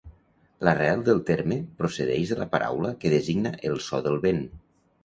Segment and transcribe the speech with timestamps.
[0.67, 4.45] L'arrel del terme procedeix de la paraula que designa el so del vent.